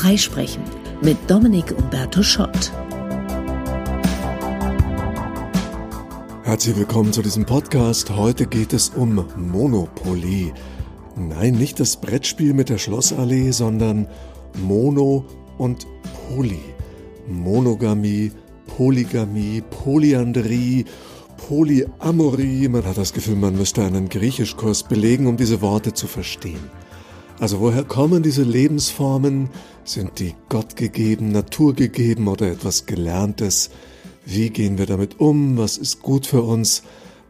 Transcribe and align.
Freisprechen 0.00 0.62
mit 1.02 1.18
Dominik 1.28 1.74
Umberto 1.76 2.22
Schott. 2.22 2.72
Herzlich 6.42 6.74
willkommen 6.74 7.12
zu 7.12 7.20
diesem 7.20 7.44
Podcast. 7.44 8.08
Heute 8.08 8.46
geht 8.46 8.72
es 8.72 8.88
um 8.88 9.26
Monopoly. 9.36 10.54
Nein, 11.16 11.52
nicht 11.52 11.80
das 11.80 11.98
Brettspiel 11.98 12.54
mit 12.54 12.70
der 12.70 12.78
Schlossallee, 12.78 13.50
sondern 13.50 14.08
Mono 14.62 15.26
und 15.58 15.86
Poly. 16.30 16.60
Monogamie, 17.28 18.32
Polygamie, 18.78 19.62
Polyandrie, 19.68 20.86
Polyamorie. 21.46 22.68
Man 22.68 22.86
hat 22.86 22.96
das 22.96 23.12
Gefühl, 23.12 23.36
man 23.36 23.54
müsste 23.54 23.84
einen 23.84 24.08
Griechischkurs 24.08 24.84
belegen, 24.84 25.26
um 25.26 25.36
diese 25.36 25.60
Worte 25.60 25.92
zu 25.92 26.06
verstehen. 26.06 26.79
Also 27.40 27.60
woher 27.60 27.84
kommen 27.84 28.22
diese 28.22 28.42
Lebensformen? 28.42 29.48
Sind 29.82 30.18
die 30.18 30.34
Gott 30.50 30.76
gegeben, 30.76 31.32
Natur 31.32 31.74
gegeben 31.74 32.28
oder 32.28 32.52
etwas 32.52 32.84
Gelerntes? 32.84 33.70
Wie 34.26 34.50
gehen 34.50 34.76
wir 34.76 34.84
damit 34.84 35.20
um? 35.20 35.56
Was 35.56 35.78
ist 35.78 36.02
gut 36.02 36.26
für 36.26 36.42
uns? 36.42 36.82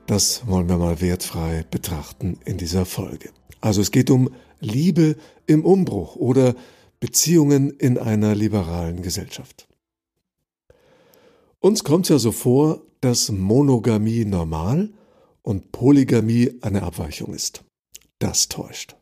Das 0.09 0.49
wollen 0.49 0.69
wir 0.69 0.79
mal 0.79 1.01
wertfrei 1.01 1.65
betrachten 1.71 2.41
in 2.45 2.59
dieser 2.59 2.87
Folge. 2.87 3.31
Also 3.61 3.83
es 3.83 3.93
geht 3.93 4.11
um 4.11 4.31
Liebe 4.59 5.15
im 5.47 5.65
Umbruch 5.65 6.17
oder 6.17 6.57
Beziehungen 6.99 7.71
in 7.71 7.97
einer 7.97 8.35
liberalen 8.35 9.03
Gesellschaft. 9.03 9.69
Uns 11.61 11.85
kommt 11.85 12.07
es 12.07 12.09
ja 12.09 12.19
so 12.19 12.33
vor, 12.33 12.83
dass 13.01 13.31
Monogamie 13.31 14.25
normal 14.25 14.91
und 15.43 15.71
Polygamie 15.71 16.59
eine 16.63 16.83
Abweichung 16.83 17.33
ist. 17.33 17.63
Das 18.19 18.49
täuscht. 18.49 18.97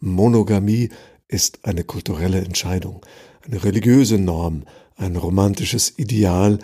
Monogamie 0.00 0.90
ist 1.28 1.64
eine 1.64 1.84
kulturelle 1.84 2.40
Entscheidung, 2.40 3.04
eine 3.42 3.62
religiöse 3.62 4.18
Norm, 4.18 4.64
ein 4.96 5.16
romantisches 5.16 5.98
Ideal, 5.98 6.58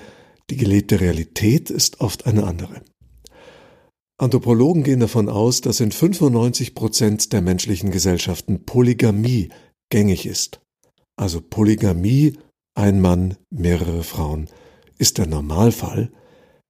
die 0.51 0.57
gelebte 0.57 1.01
Realität 1.01 1.71
ist 1.71 2.01
oft 2.01 2.27
eine 2.27 2.45
andere. 2.45 2.83
Anthropologen 4.19 4.85
gehen 4.85 5.01
davon 5.01 5.29
aus, 5.29 5.61
dass 5.61 5.81
in 5.81 5.91
95 5.91 6.75
Prozent 6.75 7.33
der 7.33 7.43
menschlichen 7.43 7.91
Gesellschaften 7.91 8.65
Polygamie 8.65 9.49
gängig 9.91 10.27
ist. 10.27 10.61
Also 11.17 11.41
Polygamie, 11.41 12.39
ein 12.77 13.01
Mann, 13.01 13.37
mehrere 13.51 14.05
Frauen, 14.05 14.49
ist 14.99 15.19
der 15.19 15.27
Normalfall. 15.27 16.13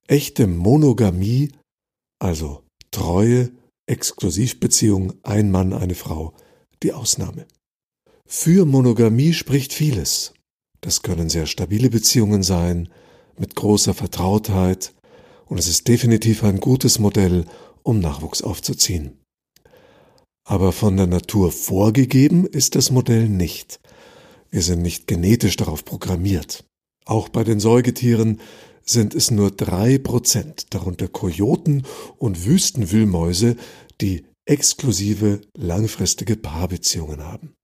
Echte 0.06 0.46
Monogamie, 0.46 1.52
also 2.18 2.62
Treue, 2.90 3.50
Exklusivbeziehung, 3.86 5.14
ein 5.22 5.50
Mann, 5.50 5.72
eine 5.72 5.94
Frau, 5.94 6.34
die 6.84 6.92
Ausnahme. 6.92 7.46
Für 8.26 8.64
Monogamie 8.64 9.32
spricht 9.32 9.72
vieles. 9.72 10.34
Das 10.80 11.02
können 11.02 11.28
sehr 11.28 11.46
stabile 11.46 11.90
Beziehungen 11.90 12.42
sein, 12.42 12.88
mit 13.38 13.56
großer 13.56 13.94
Vertrautheit, 13.94 14.94
und 15.46 15.58
es 15.58 15.66
ist 15.68 15.88
definitiv 15.88 16.44
ein 16.44 16.60
gutes 16.60 16.98
Modell, 16.98 17.46
um 17.82 17.98
Nachwuchs 17.98 18.42
aufzuziehen. 18.42 19.18
Aber 20.46 20.72
von 20.72 20.96
der 20.96 21.06
Natur 21.06 21.52
vorgegeben 21.52 22.46
ist 22.46 22.74
das 22.76 22.90
Modell 22.90 23.28
nicht. 23.28 23.80
Wir 24.50 24.62
sind 24.62 24.82
nicht 24.82 25.06
genetisch 25.06 25.56
darauf 25.56 25.84
programmiert. 25.84 26.64
Auch 27.06 27.28
bei 27.28 27.44
den 27.44 27.60
Säugetieren 27.60 28.40
sind 28.84 29.14
es 29.14 29.30
nur 29.30 29.50
drei 29.50 29.98
Prozent, 29.98 30.74
darunter 30.74 31.08
Kojoten 31.08 31.84
und 32.18 32.44
Wüstenwühlmäuse, 32.44 33.56
die 34.00 34.24
exklusive, 34.46 35.40
langfristige 35.56 36.36
Paarbeziehungen 36.36 37.24
haben. 37.24 37.54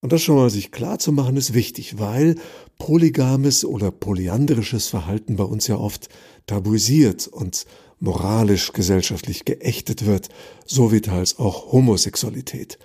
Und 0.00 0.12
das 0.12 0.22
schon 0.22 0.36
mal 0.36 0.50
sich 0.50 0.70
klar 0.70 0.98
zu 0.98 1.10
machen, 1.10 1.36
ist 1.36 1.54
wichtig, 1.54 1.98
weil 1.98 2.36
polygames 2.78 3.64
oder 3.64 3.90
polyandrisches 3.90 4.86
Verhalten 4.86 5.36
bei 5.36 5.44
uns 5.44 5.66
ja 5.66 5.76
oft 5.76 6.08
tabuisiert 6.46 7.26
und 7.26 7.66
moralisch 7.98 8.72
gesellschaftlich 8.72 9.44
geächtet 9.44 10.06
wird, 10.06 10.28
so 10.64 10.92
wie 10.92 11.00
teils 11.00 11.38
auch 11.38 11.72
Homosexualität. 11.72 12.78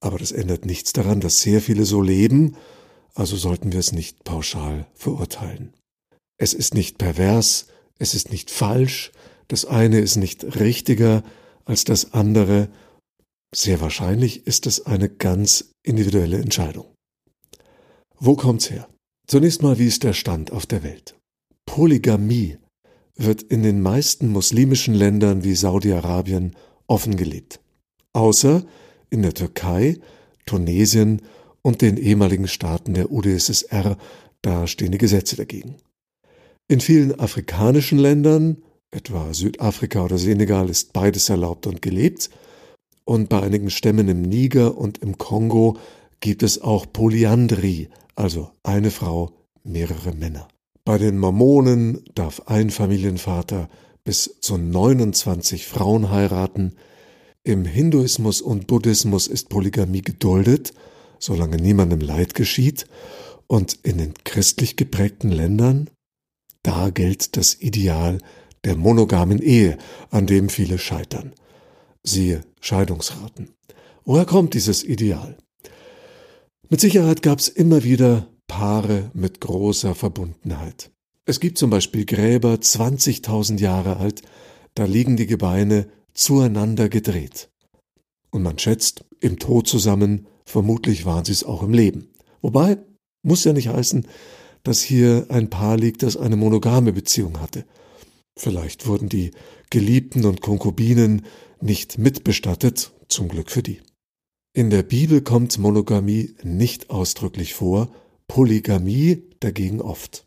Aber 0.00 0.18
das 0.18 0.32
ändert 0.32 0.64
nichts 0.64 0.92
daran, 0.92 1.20
dass 1.20 1.42
sehr 1.42 1.60
viele 1.60 1.84
so 1.84 2.00
leben, 2.00 2.56
also 3.14 3.36
sollten 3.36 3.72
wir 3.72 3.80
es 3.80 3.92
nicht 3.92 4.24
pauschal 4.24 4.86
verurteilen. 4.94 5.74
Es 6.38 6.54
ist 6.54 6.72
nicht 6.72 6.98
pervers, 6.98 7.66
es 7.98 8.14
ist 8.14 8.30
nicht 8.30 8.50
falsch, 8.50 9.12
das 9.48 9.64
eine 9.64 9.98
ist 9.98 10.16
nicht 10.16 10.58
richtiger 10.58 11.24
als 11.68 11.84
das 11.84 12.14
andere, 12.14 12.68
sehr 13.54 13.80
wahrscheinlich 13.80 14.46
ist 14.46 14.66
es 14.66 14.86
eine 14.86 15.08
ganz 15.08 15.70
individuelle 15.84 16.38
Entscheidung. 16.38 16.86
Wo 18.18 18.36
kommt's 18.36 18.70
her? 18.70 18.88
Zunächst 19.26 19.62
mal, 19.62 19.78
wie 19.78 19.86
ist 19.86 20.02
der 20.02 20.14
Stand 20.14 20.50
auf 20.50 20.66
der 20.66 20.82
Welt? 20.82 21.14
Polygamie 21.66 22.56
wird 23.14 23.42
in 23.42 23.62
den 23.62 23.82
meisten 23.82 24.28
muslimischen 24.28 24.94
Ländern 24.94 25.44
wie 25.44 25.54
Saudi-Arabien 25.54 26.56
offen 26.86 27.16
gelebt. 27.16 27.60
Außer 28.14 28.64
in 29.10 29.22
der 29.22 29.34
Türkei, 29.34 29.98
Tunesien 30.46 31.20
und 31.60 31.82
den 31.82 31.98
ehemaligen 31.98 32.48
Staaten 32.48 32.94
der 32.94 33.12
UdSSR, 33.12 33.98
da 34.40 34.66
stehen 34.66 34.92
die 34.92 34.98
Gesetze 34.98 35.36
dagegen. 35.36 35.76
In 36.68 36.80
vielen 36.80 37.18
afrikanischen 37.18 37.98
Ländern, 37.98 38.62
etwa 38.90 39.32
Südafrika 39.34 40.04
oder 40.04 40.18
Senegal, 40.18 40.70
ist 40.70 40.92
beides 40.92 41.28
erlaubt 41.28 41.66
und 41.66 41.82
gelebt, 41.82 42.30
und 43.04 43.30
bei 43.30 43.40
einigen 43.40 43.70
Stämmen 43.70 44.08
im 44.08 44.20
Niger 44.20 44.76
und 44.76 44.98
im 44.98 45.16
Kongo 45.16 45.78
gibt 46.20 46.42
es 46.42 46.60
auch 46.60 46.84
Polyandrie, 46.92 47.88
also 48.16 48.50
eine 48.62 48.90
Frau, 48.90 49.32
mehrere 49.64 50.12
Männer. 50.12 50.48
Bei 50.84 50.98
den 50.98 51.18
Mormonen 51.18 52.04
darf 52.14 52.42
ein 52.46 52.70
Familienvater 52.70 53.70
bis 54.04 54.40
zu 54.40 54.58
29 54.58 55.66
Frauen 55.66 56.10
heiraten. 56.10 56.74
Im 57.44 57.64
Hinduismus 57.64 58.40
und 58.40 58.66
Buddhismus 58.66 59.26
ist 59.26 59.48
Polygamie 59.48 60.02
geduldet, 60.02 60.74
solange 61.18 61.56
niemandem 61.56 62.00
Leid 62.00 62.34
geschieht. 62.34 62.86
Und 63.46 63.78
in 63.82 63.98
den 63.98 64.14
christlich 64.24 64.76
geprägten 64.76 65.30
Ländern, 65.30 65.88
da 66.62 66.90
gilt 66.90 67.36
das 67.36 67.60
Ideal 67.60 68.18
der 68.64 68.76
monogamen 68.76 69.40
Ehe, 69.40 69.78
an 70.10 70.26
dem 70.26 70.48
viele 70.48 70.78
scheitern 70.78 71.32
siehe 72.02 72.42
Scheidungsraten. 72.60 73.50
Woher 74.04 74.24
kommt 74.24 74.54
dieses 74.54 74.84
Ideal? 74.84 75.36
Mit 76.68 76.80
Sicherheit 76.80 77.22
gab 77.22 77.38
es 77.38 77.48
immer 77.48 77.84
wieder 77.84 78.26
Paare 78.46 79.10
mit 79.14 79.40
großer 79.40 79.94
Verbundenheit. 79.94 80.90
Es 81.26 81.40
gibt 81.40 81.58
zum 81.58 81.70
Beispiel 81.70 82.06
Gräber 82.06 82.54
20.000 82.54 83.60
Jahre 83.60 83.98
alt, 83.98 84.22
da 84.74 84.84
liegen 84.84 85.16
die 85.16 85.26
Gebeine 85.26 85.88
zueinander 86.14 86.88
gedreht. 86.88 87.50
Und 88.30 88.42
man 88.42 88.58
schätzt, 88.58 89.04
im 89.20 89.38
Tod 89.38 89.66
zusammen, 89.66 90.26
vermutlich 90.44 91.04
waren 91.04 91.24
sie 91.24 91.32
es 91.32 91.44
auch 91.44 91.62
im 91.62 91.74
Leben. 91.74 92.08
Wobei, 92.40 92.78
muss 93.22 93.44
ja 93.44 93.52
nicht 93.52 93.68
heißen, 93.68 94.06
dass 94.62 94.80
hier 94.80 95.26
ein 95.28 95.50
Paar 95.50 95.76
liegt, 95.76 96.02
das 96.02 96.16
eine 96.16 96.36
monogame 96.36 96.92
Beziehung 96.92 97.40
hatte. 97.40 97.64
Vielleicht 98.38 98.86
wurden 98.86 99.08
die 99.08 99.32
Geliebten 99.68 100.24
und 100.24 100.40
Konkubinen 100.40 101.26
nicht 101.60 101.98
mitbestattet, 101.98 102.92
zum 103.08 103.28
Glück 103.28 103.50
für 103.50 103.64
die. 103.64 103.80
In 104.54 104.70
der 104.70 104.84
Bibel 104.84 105.22
kommt 105.22 105.58
Monogamie 105.58 106.36
nicht 106.44 106.88
ausdrücklich 106.88 107.54
vor, 107.54 107.90
Polygamie 108.28 109.24
dagegen 109.40 109.80
oft. 109.80 110.24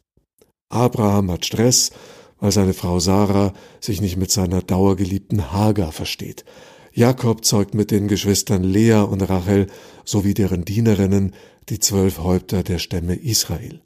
Abraham 0.68 1.32
hat 1.32 1.46
Stress, 1.46 1.92
weil 2.38 2.52
seine 2.52 2.74
Frau 2.74 3.00
Sarah 3.00 3.54
sich 3.80 4.02
nicht 4.02 4.18
mit 4.18 4.30
seiner 4.30 4.62
dauergeliebten 4.62 5.54
Hagar 5.54 5.94
versteht. 5.94 6.44
Jakob 6.92 7.46
zeugt 7.46 7.74
mit 7.74 7.92
den 7.92 8.10
Geschwistern 8.10 8.64
Lea 8.64 9.06
und 9.10 9.22
Rachel 9.22 9.68
sowie 10.04 10.34
deren 10.34 10.66
Dienerinnen 10.66 11.34
die 11.70 11.80
zwölf 11.80 12.20
Häupter 12.20 12.64
der 12.64 12.80
Stämme 12.80 13.16
Israel. 13.16 13.82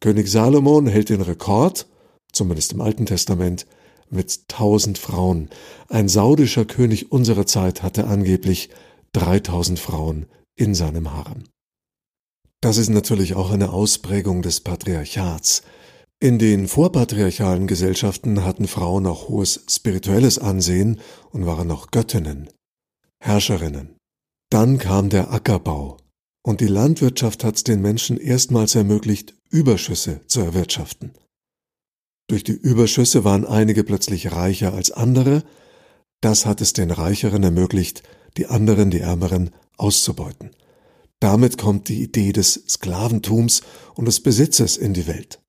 König 0.00 0.28
Salomon 0.28 0.86
hält 0.86 1.10
den 1.10 1.20
Rekord, 1.20 1.86
zumindest 2.32 2.72
im 2.72 2.80
Alten 2.80 3.06
Testament, 3.06 3.66
mit 4.10 4.48
tausend 4.48 4.98
Frauen. 4.98 5.50
Ein 5.88 6.08
saudischer 6.08 6.64
König 6.64 7.12
unserer 7.12 7.46
Zeit 7.46 7.82
hatte 7.82 8.06
angeblich 8.06 8.70
dreitausend 9.12 9.78
Frauen 9.78 10.26
in 10.56 10.74
seinem 10.74 11.12
Harem. 11.12 11.44
Das 12.60 12.76
ist 12.76 12.88
natürlich 12.88 13.34
auch 13.34 13.50
eine 13.50 13.70
Ausprägung 13.70 14.42
des 14.42 14.60
Patriarchats. 14.60 15.62
In 16.20 16.40
den 16.40 16.66
vorpatriarchalen 16.66 17.68
Gesellschaften 17.68 18.44
hatten 18.44 18.66
Frauen 18.66 19.06
auch 19.06 19.28
hohes 19.28 19.64
spirituelles 19.70 20.38
Ansehen 20.38 21.00
und 21.30 21.46
waren 21.46 21.70
auch 21.70 21.92
Göttinnen, 21.92 22.48
Herrscherinnen. 23.20 23.96
Dann 24.50 24.78
kam 24.78 25.10
der 25.10 25.32
Ackerbau, 25.32 25.98
und 26.42 26.60
die 26.60 26.66
Landwirtschaft 26.66 27.44
hat 27.44 27.56
es 27.56 27.64
den 27.64 27.80
Menschen 27.80 28.18
erstmals 28.18 28.74
ermöglicht, 28.74 29.34
Überschüsse 29.50 30.22
zu 30.26 30.40
erwirtschaften. 30.40 31.12
Durch 32.28 32.44
die 32.44 32.52
Überschüsse 32.52 33.24
waren 33.24 33.46
einige 33.46 33.84
plötzlich 33.84 34.32
reicher 34.32 34.74
als 34.74 34.90
andere, 34.90 35.42
das 36.20 36.46
hat 36.46 36.60
es 36.60 36.72
den 36.72 36.90
Reicheren 36.90 37.42
ermöglicht, 37.42 38.02
die 38.36 38.46
anderen, 38.46 38.90
die 38.90 39.00
Ärmeren, 39.00 39.50
auszubeuten. 39.76 40.50
Damit 41.20 41.58
kommt 41.58 41.88
die 41.88 42.02
Idee 42.02 42.32
des 42.32 42.64
Sklaventums 42.68 43.62
und 43.94 44.04
des 44.04 44.20
Besitzes 44.20 44.76
in 44.76 44.94
die 44.94 45.06
Welt. 45.06 45.40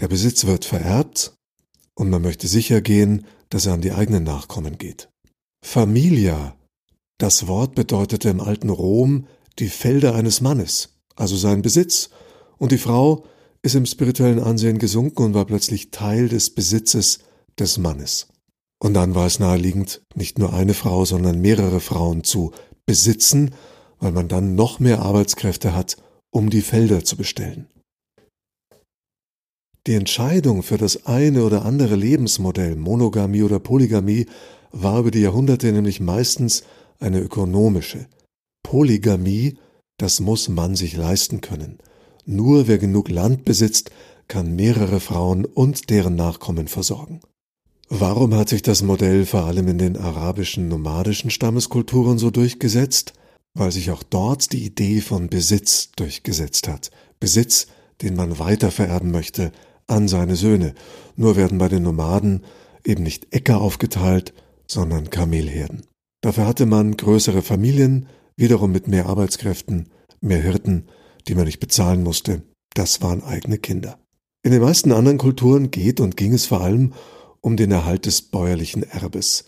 Der 0.00 0.08
Besitz 0.08 0.46
wird 0.46 0.64
vererbt 0.64 1.34
und 1.94 2.08
man 2.08 2.22
möchte 2.22 2.46
sicher 2.46 2.80
gehen, 2.80 3.26
dass 3.50 3.66
er 3.66 3.74
an 3.74 3.82
die 3.82 3.92
eigenen 3.92 4.24
Nachkommen 4.24 4.78
geht. 4.78 5.10
Familia, 5.64 6.56
das 7.18 7.46
Wort 7.46 7.74
bedeutete 7.74 8.30
im 8.30 8.40
alten 8.40 8.70
Rom 8.70 9.26
die 9.58 9.68
Felder 9.68 10.14
eines 10.14 10.40
Mannes, 10.40 10.96
also 11.16 11.36
sein 11.36 11.62
Besitz, 11.62 12.10
und 12.58 12.72
die 12.72 12.78
Frau 12.78 13.24
ist 13.62 13.74
im 13.74 13.86
spirituellen 13.86 14.40
Ansehen 14.40 14.78
gesunken 14.78 15.22
und 15.22 15.34
war 15.34 15.44
plötzlich 15.44 15.90
Teil 15.90 16.28
des 16.28 16.50
Besitzes 16.50 17.20
des 17.58 17.78
Mannes. 17.78 18.28
Und 18.80 18.94
dann 18.94 19.14
war 19.14 19.26
es 19.26 19.38
naheliegend, 19.38 20.02
nicht 20.14 20.38
nur 20.38 20.52
eine 20.52 20.74
Frau, 20.74 21.04
sondern 21.04 21.40
mehrere 21.40 21.78
Frauen 21.78 22.24
zu 22.24 22.50
besitzen, 22.84 23.54
weil 24.00 24.10
man 24.10 24.26
dann 24.26 24.56
noch 24.56 24.80
mehr 24.80 25.02
Arbeitskräfte 25.02 25.74
hat, 25.74 25.96
um 26.30 26.50
die 26.50 26.62
Felder 26.62 27.04
zu 27.04 27.16
bestellen. 27.16 27.68
Die 29.86 29.94
Entscheidung 29.94 30.62
für 30.62 30.78
das 30.78 31.06
eine 31.06 31.44
oder 31.44 31.64
andere 31.64 31.94
Lebensmodell, 31.94 32.76
Monogamie 32.76 33.42
oder 33.42 33.60
Polygamie, 33.60 34.26
war 34.72 35.00
über 35.00 35.10
die 35.10 35.20
Jahrhunderte 35.20 35.70
nämlich 35.72 36.00
meistens 36.00 36.64
eine 36.98 37.20
ökonomische. 37.20 38.06
Polygamie, 38.62 39.58
das 39.98 40.20
muss 40.20 40.48
man 40.48 40.74
sich 40.74 40.96
leisten 40.96 41.40
können. 41.40 41.78
Nur 42.24 42.68
wer 42.68 42.78
genug 42.78 43.08
Land 43.08 43.44
besitzt, 43.44 43.90
kann 44.28 44.54
mehrere 44.54 45.00
Frauen 45.00 45.44
und 45.44 45.90
deren 45.90 46.14
Nachkommen 46.14 46.68
versorgen. 46.68 47.20
Warum 47.88 48.34
hat 48.34 48.48
sich 48.48 48.62
das 48.62 48.82
Modell 48.82 49.26
vor 49.26 49.44
allem 49.44 49.68
in 49.68 49.78
den 49.78 49.96
arabischen 49.96 50.68
nomadischen 50.68 51.30
Stammeskulturen 51.30 52.18
so 52.18 52.30
durchgesetzt? 52.30 53.12
Weil 53.54 53.70
sich 53.70 53.90
auch 53.90 54.02
dort 54.02 54.52
die 54.52 54.64
Idee 54.64 55.02
von 55.02 55.28
Besitz 55.28 55.90
durchgesetzt 55.96 56.68
hat. 56.68 56.90
Besitz, 57.20 57.66
den 58.00 58.16
man 58.16 58.38
weiter 58.38 58.70
vererben 58.70 59.10
möchte 59.10 59.52
an 59.86 60.08
seine 60.08 60.36
Söhne. 60.36 60.74
Nur 61.16 61.36
werden 61.36 61.58
bei 61.58 61.68
den 61.68 61.82
Nomaden 61.82 62.44
eben 62.86 63.02
nicht 63.02 63.34
Äcker 63.34 63.60
aufgeteilt, 63.60 64.32
sondern 64.66 65.10
Kamelherden. 65.10 65.82
Dafür 66.22 66.46
hatte 66.46 66.66
man 66.66 66.96
größere 66.96 67.42
Familien, 67.42 68.06
wiederum 68.36 68.72
mit 68.72 68.88
mehr 68.88 69.06
Arbeitskräften, 69.06 69.90
mehr 70.20 70.40
Hirten, 70.40 70.86
die 71.28 71.34
man 71.34 71.46
nicht 71.46 71.60
bezahlen 71.60 72.02
musste. 72.02 72.42
Das 72.74 73.02
waren 73.02 73.22
eigene 73.22 73.58
Kinder. 73.58 73.98
In 74.42 74.52
den 74.52 74.62
meisten 74.62 74.92
anderen 74.92 75.18
Kulturen 75.18 75.70
geht 75.70 76.00
und 76.00 76.16
ging 76.16 76.32
es 76.32 76.46
vor 76.46 76.62
allem 76.62 76.92
um 77.40 77.56
den 77.56 77.70
Erhalt 77.70 78.06
des 78.06 78.22
bäuerlichen 78.22 78.82
Erbes. 78.82 79.44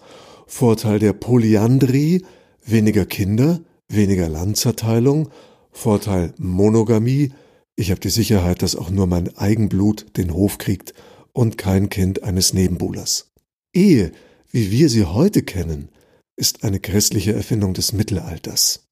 Vorteil 0.46 0.98
der 0.98 1.12
Polyandrie, 1.12 2.24
weniger 2.64 3.06
Kinder, 3.06 3.60
weniger 3.88 4.28
Landzerteilung, 4.28 5.30
Vorteil 5.70 6.32
Monogamie, 6.38 7.32
ich 7.76 7.90
habe 7.90 8.00
die 8.00 8.10
Sicherheit, 8.10 8.62
dass 8.62 8.76
auch 8.76 8.90
nur 8.90 9.06
mein 9.06 9.36
Eigenblut 9.36 10.16
den 10.16 10.32
Hof 10.32 10.58
kriegt 10.58 10.94
und 11.32 11.58
kein 11.58 11.88
Kind 11.88 12.22
eines 12.22 12.52
Nebenbuhlers. 12.52 13.32
Ehe, 13.72 14.12
wie 14.50 14.70
wir 14.70 14.88
sie 14.88 15.04
heute 15.04 15.42
kennen, 15.42 15.88
ist 16.36 16.62
eine 16.62 16.78
christliche 16.78 17.32
Erfindung 17.32 17.74
des 17.74 17.92
Mittelalters. 17.92 18.83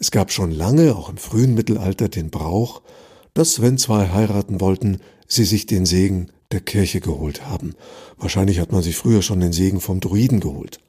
Es 0.00 0.10
gab 0.10 0.32
schon 0.32 0.50
lange, 0.50 0.96
auch 0.96 1.10
im 1.10 1.18
frühen 1.18 1.54
Mittelalter, 1.54 2.08
den 2.08 2.30
Brauch, 2.30 2.80
dass, 3.34 3.60
wenn 3.60 3.76
zwei 3.76 4.08
heiraten 4.08 4.58
wollten, 4.58 5.00
sie 5.28 5.44
sich 5.44 5.66
den 5.66 5.84
Segen 5.84 6.32
der 6.52 6.60
Kirche 6.60 7.00
geholt 7.00 7.46
haben. 7.46 7.74
Wahrscheinlich 8.16 8.60
hat 8.60 8.72
man 8.72 8.82
sich 8.82 8.96
früher 8.96 9.20
schon 9.20 9.40
den 9.40 9.52
Segen 9.52 9.78
vom 9.78 10.00
Druiden 10.00 10.40
geholt. 10.40 10.80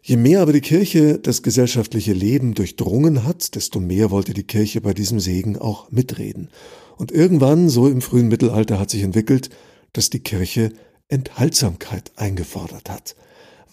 Je 0.00 0.16
mehr 0.16 0.40
aber 0.40 0.52
die 0.52 0.60
Kirche 0.60 1.18
das 1.18 1.42
gesellschaftliche 1.42 2.12
Leben 2.12 2.54
durchdrungen 2.54 3.24
hat, 3.24 3.56
desto 3.56 3.80
mehr 3.80 4.12
wollte 4.12 4.34
die 4.34 4.44
Kirche 4.44 4.80
bei 4.80 4.94
diesem 4.94 5.18
Segen 5.18 5.58
auch 5.58 5.90
mitreden. 5.90 6.50
Und 6.96 7.10
irgendwann, 7.10 7.68
so 7.68 7.88
im 7.88 8.02
frühen 8.02 8.28
Mittelalter, 8.28 8.78
hat 8.78 8.90
sich 8.90 9.02
entwickelt, 9.02 9.50
dass 9.92 10.10
die 10.10 10.20
Kirche 10.20 10.72
Enthaltsamkeit 11.08 12.12
eingefordert 12.14 12.88
hat. 12.88 13.16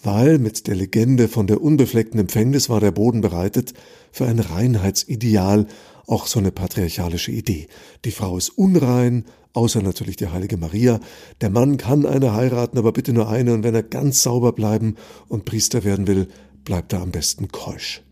Weil 0.02 0.38
mit 0.38 0.66
der 0.66 0.74
Legende 0.74 1.28
von 1.28 1.46
der 1.46 1.62
unbefleckten 1.62 2.18
Empfängnis 2.18 2.68
war 2.68 2.80
der 2.80 2.90
Boden 2.90 3.20
bereitet 3.20 3.72
für 4.10 4.26
ein 4.26 4.40
Reinheitsideal, 4.40 5.66
auch 6.06 6.26
so 6.26 6.40
eine 6.40 6.50
patriarchalische 6.50 7.30
Idee. 7.30 7.68
Die 8.04 8.10
Frau 8.10 8.36
ist 8.36 8.50
unrein, 8.50 9.24
außer 9.52 9.80
natürlich 9.80 10.16
die 10.16 10.28
heilige 10.28 10.56
Maria. 10.56 10.98
Der 11.40 11.50
Mann 11.50 11.76
kann 11.76 12.04
eine 12.04 12.34
heiraten, 12.34 12.78
aber 12.78 12.90
bitte 12.90 13.12
nur 13.12 13.28
eine, 13.28 13.54
und 13.54 13.62
wenn 13.62 13.76
er 13.76 13.84
ganz 13.84 14.22
sauber 14.22 14.52
bleiben 14.52 14.96
und 15.28 15.44
Priester 15.44 15.84
werden 15.84 16.08
will, 16.08 16.26
bleibt 16.64 16.92
er 16.92 17.00
am 17.00 17.12
besten 17.12 17.48
keusch. 17.48 18.02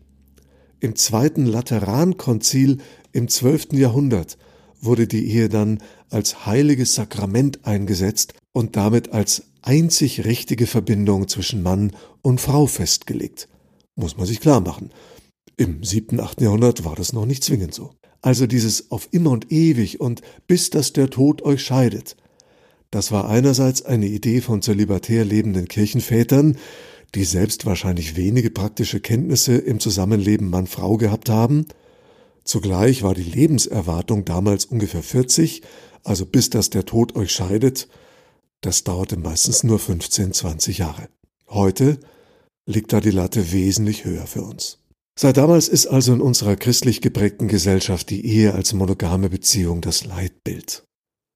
Im 0.79 0.95
zweiten 0.95 1.45
Laterankonzil 1.45 2.77
im 3.11 3.27
zwölften 3.27 3.77
Jahrhundert 3.77 4.37
wurde 4.79 5.07
die 5.07 5.29
Ehe 5.29 5.49
dann 5.49 5.79
als 6.09 6.45
heiliges 6.45 6.95
Sakrament 6.95 7.65
eingesetzt 7.65 8.33
und 8.53 8.75
damit 8.75 9.13
als 9.13 9.43
einzig 9.61 10.25
richtige 10.25 10.67
Verbindung 10.67 11.27
zwischen 11.27 11.63
Mann 11.63 11.95
und 12.21 12.41
Frau 12.41 12.65
festgelegt. 12.65 13.47
Muss 13.95 14.17
man 14.17 14.25
sich 14.25 14.39
klar 14.39 14.61
machen. 14.61 14.91
Im 15.57 15.83
siebten, 15.83 16.19
achten 16.19 16.43
Jahrhundert 16.43 16.85
war 16.85 16.95
das 16.95 17.13
noch 17.13 17.25
nicht 17.25 17.43
zwingend 17.43 17.73
so. 17.73 17.91
Also 18.21 18.47
dieses 18.47 18.91
auf 18.91 19.07
immer 19.11 19.31
und 19.31 19.51
ewig 19.51 19.99
und 19.99 20.21
bis 20.47 20.69
dass 20.69 20.93
der 20.93 21.09
Tod 21.09 21.41
euch 21.43 21.61
scheidet. 21.63 22.15
Das 22.91 23.11
war 23.11 23.29
einerseits 23.29 23.83
eine 23.83 24.07
Idee 24.07 24.41
von 24.41 24.61
zölibatär 24.61 25.23
lebenden 25.23 25.67
Kirchenvätern, 25.67 26.57
die 27.15 27.23
selbst 27.23 27.65
wahrscheinlich 27.65 28.15
wenige 28.15 28.51
praktische 28.51 28.99
Kenntnisse 28.99 29.55
im 29.55 29.79
Zusammenleben 29.79 30.49
Mann-Frau 30.49 30.97
gehabt 30.97 31.29
haben. 31.29 31.65
Zugleich 32.43 33.03
war 33.03 33.13
die 33.13 33.23
Lebenserwartung 33.23 34.25
damals 34.25 34.65
ungefähr 34.65 35.03
40, 35.03 35.61
also 36.03 36.25
bis 36.25 36.49
dass 36.49 36.69
der 36.69 36.85
Tod 36.85 37.15
euch 37.15 37.31
scheidet, 37.31 37.87
das 38.61 38.83
dauerte 38.83 39.17
meistens 39.17 39.63
nur 39.63 39.79
15, 39.79 40.33
20 40.33 40.77
Jahre. 40.77 41.09
Heute 41.49 41.99
liegt 42.65 42.93
da 42.93 43.01
die 43.01 43.11
Latte 43.11 43.51
wesentlich 43.51 44.05
höher 44.05 44.27
für 44.27 44.43
uns. 44.43 44.77
Seit 45.19 45.37
damals 45.37 45.67
ist 45.67 45.87
also 45.87 46.13
in 46.13 46.21
unserer 46.21 46.55
christlich 46.55 47.01
geprägten 47.01 47.47
Gesellschaft 47.47 48.09
die 48.09 48.25
Ehe 48.25 48.53
als 48.53 48.73
monogame 48.73 49.29
Beziehung 49.29 49.81
das 49.81 50.05
Leitbild. 50.05 50.83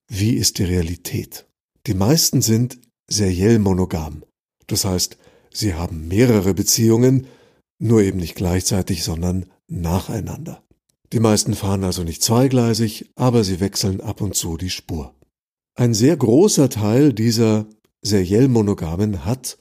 Wie 0.08 0.34
ist 0.36 0.60
die 0.60 0.64
Realität? 0.64 1.46
Die 1.88 1.94
meisten 1.94 2.42
sind 2.42 2.80
seriell 3.08 3.60
monogam. 3.60 4.24
Das 4.68 4.86
heißt, 4.86 5.18
sie 5.52 5.74
haben 5.74 6.08
mehrere 6.08 6.54
Beziehungen, 6.54 7.28
nur 7.80 8.02
eben 8.02 8.20
nicht 8.20 8.36
gleichzeitig, 8.36 9.04
sondern 9.04 9.48
nacheinander. 9.68 10.64
Die 11.12 11.20
meisten 11.20 11.54
fahren 11.54 11.84
also 11.84 12.04
nicht 12.04 12.24
zweigleisig, 12.24 13.12
aber 13.16 13.44
sie 13.44 13.60
wechseln 13.60 14.02
ab 14.02 14.22
und 14.22 14.36
zu 14.36 14.58
die 14.58 14.70
Spur. 14.70 15.14
Ein 15.78 15.94
sehr 15.94 16.16
großer 16.16 16.70
Teil 16.70 17.14
dieser 17.14 17.66
seriell 18.02 18.48
monogamen 18.48 19.26
hat, 19.26 19.58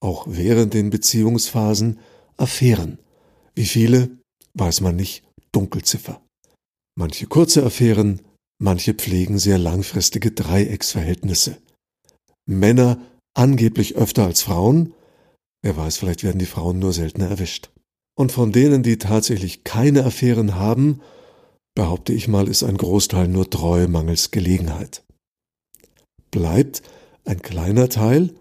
auch 0.00 0.26
während 0.28 0.74
den 0.74 0.90
Beziehungsphasen, 0.90 1.98
Affären 2.36 2.98
wie 3.54 3.64
viele, 3.64 4.10
weiß 4.54 4.80
man 4.80 4.96
nicht, 4.96 5.24
Dunkelziffer. 5.52 6.22
Manche 6.96 7.26
kurze 7.26 7.64
Affären, 7.64 8.20
manche 8.58 8.94
pflegen 8.94 9.38
sehr 9.38 9.58
langfristige 9.58 10.32
Dreiecksverhältnisse. 10.32 11.58
Männer 12.46 13.00
angeblich 13.34 13.96
öfter 13.96 14.24
als 14.24 14.42
Frauen, 14.42 14.94
wer 15.62 15.76
weiß, 15.76 15.96
vielleicht 15.96 16.22
werden 16.22 16.38
die 16.38 16.46
Frauen 16.46 16.78
nur 16.78 16.92
seltener 16.92 17.28
erwischt. 17.28 17.70
Und 18.14 18.32
von 18.32 18.52
denen, 18.52 18.82
die 18.82 18.98
tatsächlich 18.98 19.64
keine 19.64 20.04
Affären 20.04 20.56
haben, 20.56 21.00
behaupte 21.74 22.12
ich 22.12 22.28
mal, 22.28 22.48
ist 22.48 22.62
ein 22.62 22.76
Großteil 22.76 23.28
nur 23.28 23.48
Treue 23.48 23.88
mangels 23.88 24.30
Gelegenheit. 24.30 25.02
Bleibt 26.32 26.82
ein 27.24 27.40
kleiner 27.42 27.88
Teil 27.88 28.34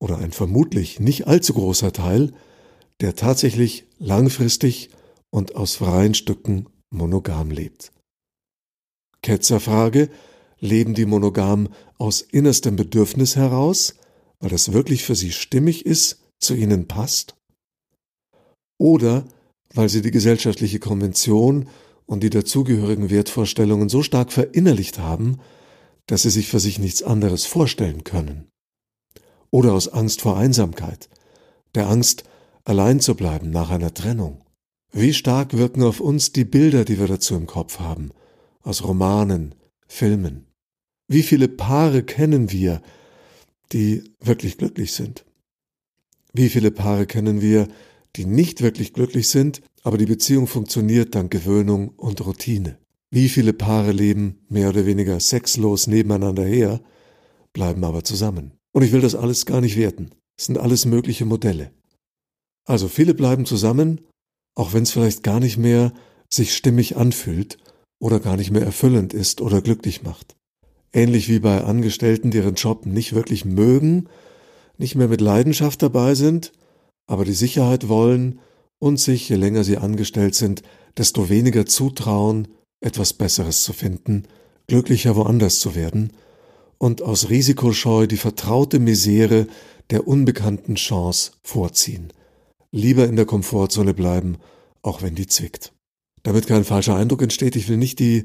oder 0.00 0.18
ein 0.18 0.32
vermutlich 0.32 1.00
nicht 1.00 1.26
allzu 1.26 1.52
großer 1.52 1.92
Teil, 1.92 2.32
der 3.02 3.14
tatsächlich 3.14 3.84
langfristig 3.98 4.88
und 5.30 5.54
aus 5.54 5.76
freien 5.76 6.14
Stücken 6.14 6.68
monogam 6.90 7.50
lebt. 7.50 7.92
Ketzerfrage, 9.22 10.08
leben 10.60 10.94
die 10.94 11.04
monogam 11.04 11.68
aus 11.98 12.22
innerstem 12.22 12.76
Bedürfnis 12.76 13.36
heraus, 13.36 13.96
weil 14.38 14.50
das 14.50 14.72
wirklich 14.72 15.04
für 15.04 15.14
sie 15.14 15.32
stimmig 15.32 15.84
ist, 15.84 16.20
zu 16.38 16.54
ihnen 16.54 16.86
passt? 16.86 17.34
Oder 18.78 19.26
weil 19.74 19.88
sie 19.88 20.00
die 20.00 20.10
gesellschaftliche 20.10 20.78
Konvention 20.78 21.68
und 22.06 22.22
die 22.22 22.30
dazugehörigen 22.30 23.10
Wertvorstellungen 23.10 23.88
so 23.88 24.02
stark 24.02 24.32
verinnerlicht 24.32 24.98
haben, 24.98 25.40
dass 26.06 26.22
sie 26.22 26.30
sich 26.30 26.48
für 26.48 26.60
sich 26.60 26.78
nichts 26.78 27.02
anderes 27.02 27.46
vorstellen 27.46 28.04
können? 28.04 28.48
Oder 29.50 29.72
aus 29.72 29.88
Angst 29.88 30.20
vor 30.20 30.36
Einsamkeit, 30.36 31.08
der 31.74 31.88
Angst, 31.88 32.24
allein 32.64 33.00
zu 33.00 33.14
bleiben 33.14 33.50
nach 33.50 33.70
einer 33.70 33.94
Trennung. 33.94 34.42
Wie 34.92 35.14
stark 35.14 35.56
wirken 35.56 35.82
auf 35.82 36.00
uns 36.00 36.32
die 36.32 36.44
Bilder, 36.44 36.84
die 36.84 36.98
wir 36.98 37.06
dazu 37.06 37.34
im 37.34 37.46
Kopf 37.46 37.78
haben, 37.78 38.10
aus 38.62 38.82
Romanen, 38.82 39.54
Filmen. 39.86 40.46
Wie 41.08 41.22
viele 41.22 41.48
Paare 41.48 42.02
kennen 42.02 42.50
wir, 42.50 42.82
die 43.72 44.02
wirklich 44.20 44.58
glücklich 44.58 44.92
sind? 44.92 45.24
Wie 46.32 46.48
viele 46.48 46.70
Paare 46.70 47.06
kennen 47.06 47.40
wir, 47.40 47.68
die 48.16 48.24
nicht 48.24 48.62
wirklich 48.62 48.92
glücklich 48.92 49.28
sind, 49.28 49.62
aber 49.82 49.98
die 49.98 50.06
Beziehung 50.06 50.46
funktioniert 50.46 51.14
dank 51.14 51.30
Gewöhnung 51.30 51.90
und 51.90 52.24
Routine. 52.26 52.78
Wie 53.16 53.30
viele 53.30 53.54
Paare 53.54 53.92
leben 53.92 54.40
mehr 54.50 54.68
oder 54.68 54.84
weniger 54.84 55.18
sexlos 55.20 55.86
nebeneinander 55.86 56.44
her, 56.44 56.82
bleiben 57.54 57.82
aber 57.82 58.04
zusammen. 58.04 58.52
Und 58.72 58.82
ich 58.82 58.92
will 58.92 59.00
das 59.00 59.14
alles 59.14 59.46
gar 59.46 59.62
nicht 59.62 59.78
werten. 59.78 60.10
Es 60.36 60.44
sind 60.44 60.58
alles 60.58 60.84
mögliche 60.84 61.24
Modelle. 61.24 61.70
Also 62.66 62.88
viele 62.88 63.14
bleiben 63.14 63.46
zusammen, 63.46 64.02
auch 64.54 64.74
wenn 64.74 64.82
es 64.82 64.90
vielleicht 64.90 65.22
gar 65.22 65.40
nicht 65.40 65.56
mehr 65.56 65.94
sich 66.30 66.54
stimmig 66.54 66.98
anfühlt 66.98 67.56
oder 67.98 68.20
gar 68.20 68.36
nicht 68.36 68.50
mehr 68.50 68.64
erfüllend 68.64 69.14
ist 69.14 69.40
oder 69.40 69.62
glücklich 69.62 70.02
macht. 70.02 70.36
Ähnlich 70.92 71.30
wie 71.30 71.38
bei 71.38 71.64
Angestellten, 71.64 72.30
die 72.30 72.36
ihren 72.36 72.56
Job 72.56 72.84
nicht 72.84 73.14
wirklich 73.14 73.46
mögen, 73.46 74.10
nicht 74.76 74.94
mehr 74.94 75.08
mit 75.08 75.22
Leidenschaft 75.22 75.82
dabei 75.82 76.14
sind, 76.14 76.52
aber 77.06 77.24
die 77.24 77.32
Sicherheit 77.32 77.88
wollen 77.88 78.40
und 78.78 79.00
sich, 79.00 79.26
je 79.30 79.36
länger 79.36 79.64
sie 79.64 79.78
angestellt 79.78 80.34
sind, 80.34 80.62
desto 80.98 81.30
weniger 81.30 81.64
zutrauen, 81.64 82.48
etwas 82.86 83.12
Besseres 83.12 83.62
zu 83.62 83.72
finden, 83.72 84.24
glücklicher 84.68 85.16
woanders 85.16 85.60
zu 85.60 85.74
werden 85.74 86.12
und 86.78 87.02
aus 87.02 87.28
Risikoscheu 87.28 88.06
die 88.06 88.16
vertraute 88.16 88.78
Misere 88.78 89.46
der 89.90 90.06
unbekannten 90.08 90.76
Chance 90.76 91.32
vorziehen. 91.42 92.12
Lieber 92.70 93.06
in 93.06 93.16
der 93.16 93.26
Komfortzone 93.26 93.94
bleiben, 93.94 94.38
auch 94.82 95.02
wenn 95.02 95.14
die 95.14 95.26
zwickt. 95.26 95.72
Damit 96.22 96.46
kein 96.46 96.64
falscher 96.64 96.96
Eindruck 96.96 97.22
entsteht, 97.22 97.56
ich 97.56 97.68
will 97.68 97.76
nicht 97.76 97.98
die 97.98 98.24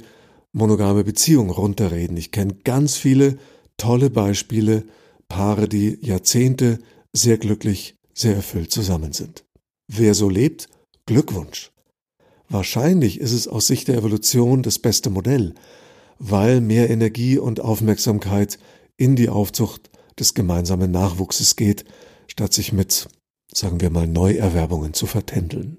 monogame 0.51 1.03
Beziehung 1.03 1.49
runterreden. 1.49 2.17
Ich 2.17 2.31
kenne 2.31 2.55
ganz 2.63 2.97
viele 2.97 3.37
tolle 3.77 4.09
Beispiele, 4.09 4.85
Paare, 5.27 5.69
die 5.69 5.97
Jahrzehnte 6.01 6.79
sehr 7.13 7.37
glücklich, 7.37 7.95
sehr 8.13 8.35
erfüllt 8.35 8.71
zusammen 8.71 9.13
sind. 9.13 9.45
Wer 9.87 10.13
so 10.13 10.29
lebt, 10.29 10.67
Glückwunsch. 11.05 11.71
Wahrscheinlich 12.51 13.21
ist 13.21 13.31
es 13.31 13.47
aus 13.47 13.67
Sicht 13.67 13.87
der 13.87 13.95
Evolution 13.95 14.61
das 14.61 14.77
beste 14.77 15.09
Modell, 15.09 15.55
weil 16.19 16.59
mehr 16.59 16.89
Energie 16.89 17.37
und 17.37 17.61
Aufmerksamkeit 17.61 18.59
in 18.97 19.15
die 19.15 19.29
Aufzucht 19.29 19.89
des 20.19 20.33
gemeinsamen 20.33 20.91
Nachwuchses 20.91 21.55
geht, 21.55 21.85
statt 22.27 22.51
sich 22.51 22.73
mit, 22.73 23.07
sagen 23.53 23.79
wir 23.79 23.89
mal, 23.89 24.05
Neuerwerbungen 24.05 24.93
zu 24.93 25.05
vertändeln. 25.05 25.77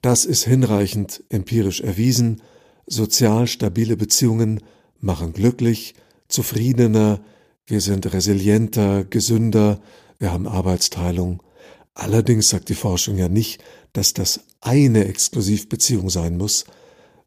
Das 0.00 0.24
ist 0.24 0.44
hinreichend 0.44 1.24
empirisch 1.28 1.80
erwiesen, 1.80 2.40
sozial 2.86 3.48
stabile 3.48 3.96
Beziehungen 3.96 4.60
machen 5.00 5.32
glücklich, 5.32 5.94
zufriedener, 6.28 7.20
wir 7.66 7.80
sind 7.80 8.12
resilienter, 8.12 9.04
gesünder, 9.04 9.82
wir 10.20 10.32
haben 10.32 10.46
Arbeitsteilung. 10.46 11.42
Allerdings 11.94 12.48
sagt 12.48 12.68
die 12.68 12.74
Forschung 12.76 13.18
ja 13.18 13.28
nicht, 13.28 13.62
dass 13.92 14.14
das 14.14 14.40
eine 14.62 15.04
Exklusivbeziehung 15.04 16.08
sein 16.08 16.38
muss. 16.38 16.64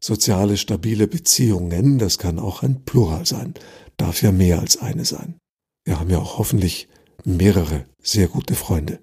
Soziale, 0.00 0.56
stabile 0.56 1.06
Beziehungen, 1.06 1.98
das 1.98 2.18
kann 2.18 2.38
auch 2.38 2.62
ein 2.62 2.84
Plural 2.84 3.24
sein, 3.24 3.54
darf 3.96 4.22
ja 4.22 4.32
mehr 4.32 4.60
als 4.60 4.76
eine 4.76 5.04
sein. 5.04 5.36
Wir 5.84 6.00
haben 6.00 6.10
ja 6.10 6.18
auch 6.18 6.38
hoffentlich 6.38 6.88
mehrere 7.24 7.84
sehr 8.02 8.28
gute 8.28 8.54
Freunde. 8.54 8.98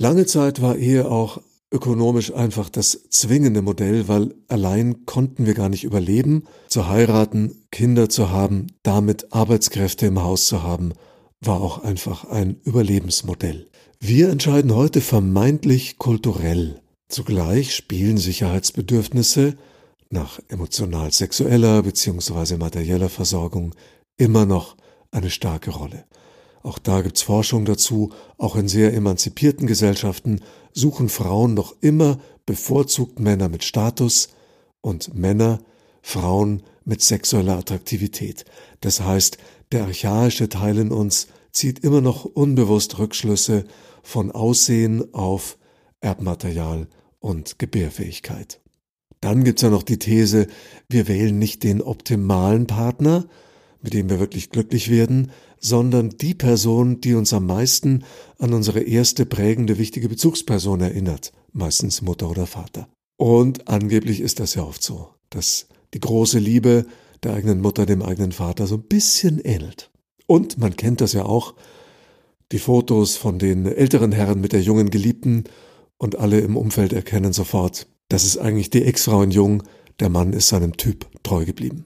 Lange 0.00 0.26
Zeit 0.26 0.60
war 0.60 0.76
Ehe 0.76 1.10
auch 1.10 1.40
ökonomisch 1.70 2.32
einfach 2.32 2.68
das 2.68 3.08
zwingende 3.10 3.62
Modell, 3.62 4.08
weil 4.08 4.34
allein 4.48 5.04
konnten 5.06 5.44
wir 5.46 5.54
gar 5.54 5.68
nicht 5.68 5.84
überleben. 5.84 6.44
Zu 6.68 6.88
heiraten, 6.88 7.62
Kinder 7.70 8.08
zu 8.08 8.30
haben, 8.30 8.68
damit 8.82 9.32
Arbeitskräfte 9.32 10.06
im 10.06 10.22
Haus 10.22 10.46
zu 10.46 10.62
haben, 10.62 10.92
war 11.40 11.60
auch 11.60 11.82
einfach 11.82 12.24
ein 12.24 12.56
Überlebensmodell. 12.64 13.68
Wir 14.00 14.30
entscheiden 14.30 14.74
heute 14.74 15.00
vermeintlich 15.00 15.98
kulturell. 15.98 16.80
Zugleich 17.08 17.74
spielen 17.74 18.18
Sicherheitsbedürfnisse 18.18 19.56
nach 20.10 20.40
emotional-sexueller 20.48 21.82
bzw. 21.82 22.58
materieller 22.58 23.08
Versorgung 23.08 23.74
immer 24.18 24.44
noch 24.44 24.76
eine 25.10 25.30
starke 25.30 25.70
Rolle. 25.70 26.04
Auch 26.62 26.78
da 26.78 27.00
gibt's 27.00 27.22
Forschung 27.22 27.64
dazu, 27.64 28.12
auch 28.36 28.56
in 28.56 28.68
sehr 28.68 28.92
emanzipierten 28.92 29.66
Gesellschaften 29.66 30.40
suchen 30.74 31.08
Frauen 31.08 31.54
noch 31.54 31.74
immer 31.80 32.18
bevorzugt 32.44 33.20
Männer 33.20 33.48
mit 33.48 33.64
Status 33.64 34.28
und 34.82 35.14
Männer 35.14 35.60
Frauen 36.02 36.62
mit 36.84 37.02
sexueller 37.02 37.56
Attraktivität. 37.56 38.44
Das 38.80 39.00
heißt, 39.00 39.38
der 39.72 39.84
archaische 39.84 40.50
Teil 40.50 40.76
in 40.76 40.90
uns 40.90 41.28
zieht 41.52 41.78
immer 41.84 42.02
noch 42.02 42.26
unbewusst 42.26 42.98
Rückschlüsse 42.98 43.64
von 44.02 44.30
Aussehen 44.30 45.14
auf 45.14 45.56
Erbmaterial 46.00 46.86
und 47.20 47.58
Gebärfähigkeit. 47.58 48.60
Dann 49.20 49.44
gibt's 49.44 49.62
ja 49.62 49.70
noch 49.70 49.82
die 49.82 49.98
These, 49.98 50.46
wir 50.88 51.08
wählen 51.08 51.38
nicht 51.38 51.62
den 51.64 51.82
optimalen 51.82 52.66
Partner, 52.66 53.26
mit 53.82 53.92
dem 53.92 54.10
wir 54.10 54.20
wirklich 54.20 54.50
glücklich 54.50 54.90
werden, 54.90 55.32
sondern 55.60 56.10
die 56.10 56.34
Person, 56.34 57.00
die 57.00 57.14
uns 57.14 57.32
am 57.32 57.46
meisten 57.46 58.04
an 58.38 58.54
unsere 58.54 58.80
erste 58.80 59.26
prägende 59.26 59.78
wichtige 59.78 60.08
Bezugsperson 60.08 60.80
erinnert, 60.80 61.32
meistens 61.52 62.02
Mutter 62.02 62.30
oder 62.30 62.46
Vater. 62.46 62.88
Und 63.16 63.68
angeblich 63.68 64.20
ist 64.20 64.38
das 64.38 64.54
ja 64.54 64.62
oft 64.62 64.82
so, 64.82 65.08
dass 65.30 65.66
die 65.94 66.00
große 66.00 66.38
Liebe 66.38 66.86
der 67.24 67.34
eigenen 67.34 67.60
Mutter 67.60 67.86
dem 67.86 68.02
eigenen 68.02 68.32
Vater 68.32 68.66
so 68.66 68.76
ein 68.76 68.82
bisschen 68.82 69.40
ähnelt. 69.40 69.90
Und 70.26 70.58
man 70.58 70.76
kennt 70.76 71.00
das 71.00 71.12
ja 71.12 71.24
auch, 71.24 71.54
die 72.52 72.58
Fotos 72.58 73.16
von 73.16 73.38
den 73.38 73.66
älteren 73.66 74.12
Herren 74.12 74.40
mit 74.40 74.52
der 74.52 74.62
jungen 74.62 74.90
Geliebten 74.90 75.44
und 75.98 76.18
alle 76.18 76.40
im 76.40 76.56
Umfeld 76.56 76.92
erkennen 76.92 77.32
sofort, 77.32 77.86
das 78.08 78.24
ist 78.24 78.38
eigentlich 78.38 78.70
die 78.70 78.84
Ex-Frau 78.84 79.22
in 79.22 79.30
Jung, 79.30 79.62
der 80.00 80.08
Mann 80.08 80.32
ist 80.32 80.48
seinem 80.48 80.76
Typ 80.76 81.06
treu 81.22 81.44
geblieben. 81.44 81.84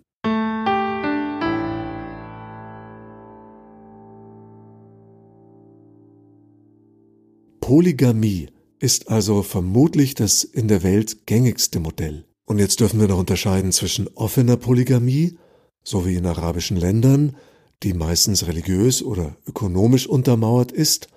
Polygamie 7.61 8.49
ist 8.81 9.09
also 9.09 9.43
vermutlich 9.43 10.15
das 10.15 10.45
in 10.45 10.69
der 10.69 10.83
Welt 10.83 11.27
gängigste 11.27 11.81
Modell. 11.81 12.27
Und 12.45 12.59
jetzt 12.59 12.81
dürfen 12.81 13.01
wir 13.01 13.09
noch 13.09 13.19
unterscheiden 13.19 13.73
zwischen 13.73 14.09
offener 14.09 14.57
Polygamie, 14.57 15.39
so 15.83 16.05
wie 16.05 16.17
in 16.17 16.27
arabischen 16.27 16.77
Ländern, 16.77 17.37
die 17.83 17.95
meistens 17.95 18.47
religiös 18.47 19.03
oder 19.03 19.37
ökonomisch 19.47 20.07
untermauert 20.07 20.71
ist, 20.71 21.09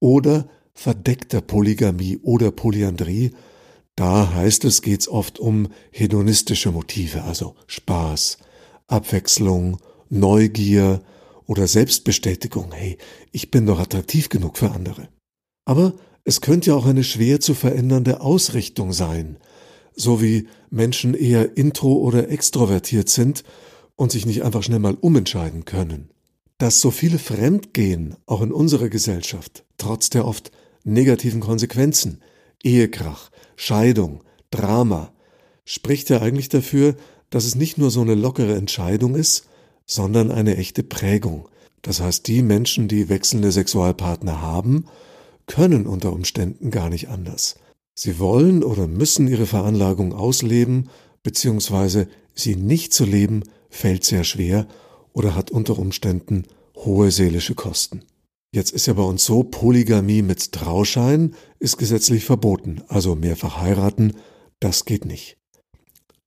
oder 0.00 0.48
verdeckter 0.74 1.40
Polygamie 1.40 2.18
oder 2.22 2.50
Polyandrie. 2.50 3.32
Da 3.96 4.32
heißt 4.34 4.64
es, 4.64 4.82
geht's 4.82 5.08
oft 5.08 5.38
um 5.38 5.68
hedonistische 5.90 6.72
Motive, 6.72 7.22
also 7.22 7.54
Spaß, 7.66 8.38
Abwechslung, 8.88 9.78
Neugier 10.10 11.02
oder 11.46 11.66
Selbstbestätigung. 11.68 12.72
Hey, 12.72 12.98
ich 13.32 13.50
bin 13.50 13.66
doch 13.66 13.78
attraktiv 13.78 14.28
genug 14.28 14.58
für 14.58 14.72
andere. 14.72 15.08
Aber 15.64 15.94
es 16.24 16.40
könnte 16.40 16.70
ja 16.70 16.76
auch 16.76 16.86
eine 16.86 17.04
schwer 17.04 17.40
zu 17.40 17.54
verändernde 17.54 18.20
Ausrichtung 18.20 18.92
sein, 18.92 19.38
so 19.94 20.20
wie 20.20 20.48
Menschen 20.70 21.14
eher 21.14 21.56
intro 21.56 21.94
oder 21.94 22.30
extrovertiert 22.30 23.08
sind 23.08 23.44
und 23.96 24.10
sich 24.10 24.26
nicht 24.26 24.42
einfach 24.42 24.62
schnell 24.62 24.80
mal 24.80 24.94
umentscheiden 24.94 25.64
können. 25.64 26.10
Dass 26.58 26.80
so 26.80 26.90
viele 26.90 27.18
fremdgehen, 27.18 28.16
auch 28.26 28.42
in 28.42 28.52
unserer 28.52 28.88
Gesellschaft, 28.88 29.64
trotz 29.76 30.10
der 30.10 30.26
oft 30.26 30.50
negativen 30.84 31.40
Konsequenzen, 31.40 32.22
Ehekrach, 32.62 33.30
Scheidung, 33.56 34.22
Drama, 34.50 35.12
spricht 35.64 36.10
ja 36.10 36.20
eigentlich 36.20 36.48
dafür, 36.48 36.94
dass 37.30 37.44
es 37.44 37.54
nicht 37.54 37.78
nur 37.78 37.90
so 37.90 38.00
eine 38.00 38.14
lockere 38.14 38.54
Entscheidung 38.54 39.14
ist, 39.14 39.48
sondern 39.86 40.30
eine 40.30 40.56
echte 40.56 40.82
Prägung. 40.82 41.48
Das 41.82 42.00
heißt, 42.00 42.26
die 42.28 42.42
Menschen, 42.42 42.88
die 42.88 43.08
wechselnde 43.08 43.52
Sexualpartner 43.52 44.40
haben, 44.40 44.86
können 45.46 45.86
unter 45.86 46.12
Umständen 46.12 46.70
gar 46.70 46.88
nicht 46.88 47.08
anders. 47.08 47.56
Sie 47.94 48.18
wollen 48.18 48.64
oder 48.64 48.86
müssen 48.86 49.28
ihre 49.28 49.46
Veranlagung 49.46 50.12
ausleben, 50.12 50.88
beziehungsweise 51.22 52.08
sie 52.34 52.56
nicht 52.56 52.92
zu 52.92 53.04
leben, 53.04 53.44
fällt 53.68 54.04
sehr 54.04 54.24
schwer 54.24 54.66
oder 55.12 55.34
hat 55.34 55.50
unter 55.50 55.78
Umständen 55.78 56.44
hohe 56.76 57.10
seelische 57.10 57.54
Kosten. 57.54 58.02
Jetzt 58.54 58.70
ist 58.70 58.86
ja 58.86 58.92
bei 58.92 59.02
uns 59.02 59.24
so, 59.24 59.42
Polygamie 59.42 60.22
mit 60.22 60.52
Trauschein 60.52 61.34
ist 61.58 61.76
gesetzlich 61.76 62.24
verboten, 62.24 62.82
also 62.86 63.16
mehrfach 63.16 63.60
heiraten, 63.60 64.12
das 64.60 64.84
geht 64.84 65.06
nicht. 65.06 65.38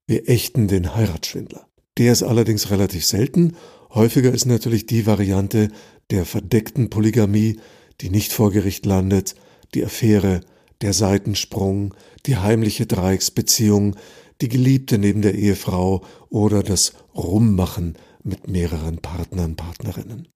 Wir 0.07 0.27
ächten 0.27 0.67
den 0.67 0.93
Heiratsschwindler. 0.93 1.69
Der 1.97 2.11
ist 2.11 2.23
allerdings 2.23 2.69
relativ 2.69 3.05
selten. 3.05 3.55
Häufiger 3.93 4.33
ist 4.33 4.45
natürlich 4.45 4.85
die 4.85 5.05
Variante 5.05 5.69
der 6.11 6.25
verdeckten 6.25 6.89
Polygamie, 6.89 7.61
die 8.01 8.09
nicht 8.09 8.33
vor 8.33 8.51
Gericht 8.51 8.85
landet, 8.85 9.35
die 9.73 9.85
Affäre, 9.85 10.41
der 10.81 10.91
Seitensprung, 10.91 11.93
die 12.25 12.35
heimliche 12.35 12.87
Dreiecksbeziehung, 12.87 13.95
die 14.41 14.49
Geliebte 14.49 14.97
neben 14.97 15.21
der 15.21 15.35
Ehefrau 15.35 16.03
oder 16.27 16.61
das 16.61 16.91
Rummachen 17.15 17.97
mit 18.21 18.49
mehreren 18.49 18.97
Partnern, 18.97 19.55
Partnerinnen. 19.55 20.27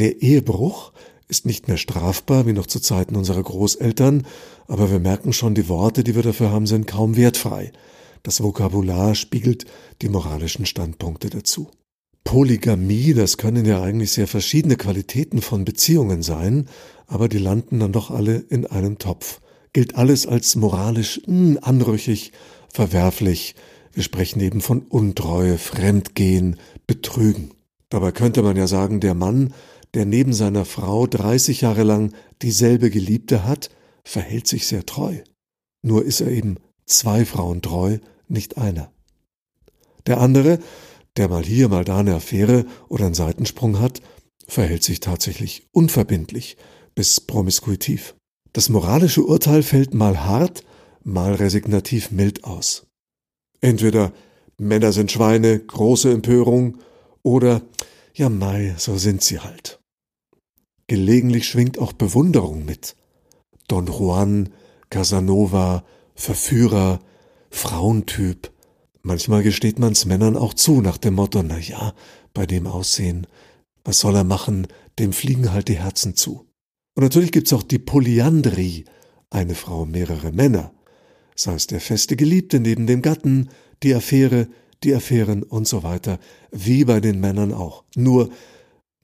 Der 0.00 0.22
Ehebruch 0.22 0.92
ist 1.28 1.44
nicht 1.44 1.68
mehr 1.68 1.76
strafbar 1.76 2.46
wie 2.46 2.54
noch 2.54 2.66
zu 2.66 2.80
Zeiten 2.80 3.16
unserer 3.16 3.42
Großeltern, 3.42 4.26
aber 4.66 4.90
wir 4.90 4.98
merken 4.98 5.34
schon, 5.34 5.54
die 5.54 5.68
Worte, 5.68 6.02
die 6.02 6.14
wir 6.14 6.22
dafür 6.22 6.50
haben, 6.50 6.66
sind 6.66 6.86
kaum 6.86 7.18
wertfrei. 7.18 7.70
Das 8.22 8.42
Vokabular 8.42 9.14
spiegelt 9.14 9.66
die 10.00 10.08
moralischen 10.08 10.64
Standpunkte 10.64 11.28
dazu. 11.28 11.70
Polygamie, 12.24 13.12
das 13.12 13.36
können 13.36 13.66
ja 13.66 13.82
eigentlich 13.82 14.12
sehr 14.12 14.26
verschiedene 14.26 14.76
Qualitäten 14.76 15.42
von 15.42 15.66
Beziehungen 15.66 16.22
sein, 16.22 16.66
aber 17.06 17.28
die 17.28 17.36
landen 17.38 17.78
dann 17.78 17.92
doch 17.92 18.10
alle 18.10 18.36
in 18.48 18.64
einem 18.64 18.96
Topf. 18.96 19.42
Gilt 19.74 19.96
alles 19.96 20.26
als 20.26 20.56
moralisch 20.56 21.20
mh, 21.26 21.26
hm, 21.26 21.58
anrüchig, 21.60 22.32
verwerflich. 22.72 23.54
Wir 23.92 24.02
sprechen 24.02 24.40
eben 24.40 24.62
von 24.62 24.80
Untreue, 24.80 25.58
Fremdgehen, 25.58 26.56
Betrügen. 26.86 27.50
Dabei 27.90 28.12
könnte 28.12 28.42
man 28.42 28.56
ja 28.56 28.66
sagen, 28.66 29.00
der 29.00 29.14
Mann, 29.14 29.52
der 29.94 30.06
neben 30.06 30.32
seiner 30.32 30.64
Frau 30.64 31.06
30 31.06 31.62
Jahre 31.62 31.82
lang 31.82 32.12
dieselbe 32.42 32.90
Geliebte 32.90 33.44
hat, 33.44 33.70
verhält 34.04 34.46
sich 34.46 34.66
sehr 34.66 34.86
treu. 34.86 35.18
Nur 35.82 36.04
ist 36.04 36.20
er 36.20 36.28
eben 36.28 36.56
zwei 36.86 37.24
Frauen 37.24 37.62
treu, 37.62 37.98
nicht 38.28 38.58
einer. 38.58 38.92
Der 40.06 40.20
andere, 40.20 40.58
der 41.16 41.28
mal 41.28 41.44
hier, 41.44 41.68
mal 41.68 41.84
da 41.84 41.98
eine 41.98 42.14
Affäre 42.14 42.66
oder 42.88 43.06
einen 43.06 43.14
Seitensprung 43.14 43.80
hat, 43.80 44.00
verhält 44.46 44.82
sich 44.82 45.00
tatsächlich 45.00 45.68
unverbindlich 45.72 46.56
bis 46.94 47.20
promiskuitiv. 47.20 48.14
Das 48.52 48.68
moralische 48.68 49.22
Urteil 49.22 49.62
fällt 49.62 49.94
mal 49.94 50.24
hart, 50.24 50.64
mal 51.02 51.34
resignativ 51.34 52.10
mild 52.10 52.44
aus. 52.44 52.86
Entweder 53.60 54.12
Männer 54.58 54.92
sind 54.92 55.12
Schweine, 55.12 55.58
große 55.58 56.12
Empörung, 56.12 56.78
oder 57.22 57.62
ja 58.14 58.28
Mai, 58.28 58.74
so 58.78 58.96
sind 58.96 59.22
sie 59.22 59.40
halt. 59.40 59.79
Gelegentlich 60.90 61.46
schwingt 61.46 61.78
auch 61.78 61.92
Bewunderung 61.92 62.64
mit. 62.64 62.96
Don 63.68 63.86
Juan, 63.86 64.48
Casanova, 64.88 65.84
Verführer, 66.16 66.98
Frauentyp. 67.48 68.50
Manchmal 69.02 69.44
gesteht 69.44 69.78
man's 69.78 70.04
Männern 70.04 70.36
auch 70.36 70.52
zu, 70.52 70.80
nach 70.80 70.98
dem 70.98 71.14
Motto, 71.14 71.44
na 71.44 71.60
ja, 71.60 71.94
bei 72.34 72.44
dem 72.44 72.66
Aussehen, 72.66 73.28
was 73.84 74.00
soll 74.00 74.16
er 74.16 74.24
machen, 74.24 74.66
dem 74.98 75.12
fliegen 75.12 75.52
halt 75.52 75.68
die 75.68 75.78
Herzen 75.78 76.16
zu. 76.16 76.48
Und 76.96 77.04
natürlich 77.04 77.30
gibt's 77.30 77.52
auch 77.52 77.62
die 77.62 77.78
Polyandrie, 77.78 78.84
eine 79.30 79.54
Frau, 79.54 79.86
mehrere 79.86 80.32
Männer. 80.32 80.72
Sei 81.36 81.54
es 81.54 81.68
der 81.68 81.80
feste 81.80 82.16
Geliebte 82.16 82.58
neben 82.58 82.88
dem 82.88 83.00
Gatten, 83.00 83.50
die 83.84 83.94
Affäre, 83.94 84.48
die 84.82 84.92
Affären 84.92 85.44
und 85.44 85.68
so 85.68 85.84
weiter, 85.84 86.18
wie 86.50 86.84
bei 86.84 86.98
den 86.98 87.20
Männern 87.20 87.52
auch. 87.52 87.84
Nur 87.94 88.30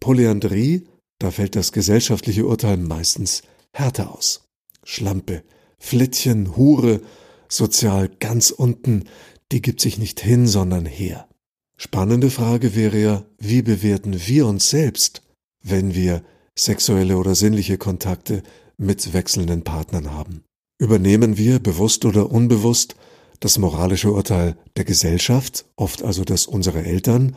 Polyandrie, 0.00 0.88
da 1.18 1.30
fällt 1.30 1.56
das 1.56 1.72
gesellschaftliche 1.72 2.46
Urteil 2.46 2.76
meistens 2.76 3.42
härter 3.72 4.14
aus. 4.14 4.48
Schlampe, 4.84 5.42
Flittchen, 5.78 6.56
Hure, 6.56 7.00
sozial 7.48 8.08
ganz 8.08 8.50
unten, 8.50 9.04
die 9.52 9.62
gibt 9.62 9.80
sich 9.80 9.98
nicht 9.98 10.20
hin, 10.20 10.46
sondern 10.46 10.86
her. 10.86 11.28
Spannende 11.76 12.30
Frage 12.30 12.74
wäre 12.74 12.98
ja, 12.98 13.24
wie 13.38 13.62
bewerten 13.62 14.26
wir 14.26 14.46
uns 14.46 14.70
selbst, 14.70 15.22
wenn 15.62 15.94
wir 15.94 16.22
sexuelle 16.58 17.18
oder 17.18 17.34
sinnliche 17.34 17.76
Kontakte 17.76 18.42
mit 18.78 19.12
wechselnden 19.12 19.62
Partnern 19.62 20.12
haben? 20.12 20.44
Übernehmen 20.78 21.36
wir, 21.36 21.58
bewusst 21.58 22.04
oder 22.04 22.30
unbewusst, 22.30 22.96
das 23.40 23.58
moralische 23.58 24.12
Urteil 24.12 24.56
der 24.76 24.84
Gesellschaft, 24.84 25.66
oft 25.76 26.02
also 26.02 26.24
das 26.24 26.46
unserer 26.46 26.84
Eltern, 26.84 27.36